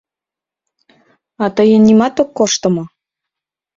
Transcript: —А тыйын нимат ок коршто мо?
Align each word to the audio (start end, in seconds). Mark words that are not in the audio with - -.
—А 1.43 1.45
тыйын 1.55 1.81
нимат 1.87 2.15
ок 2.21 2.29
коршто 2.37 2.67
мо? 2.75 2.83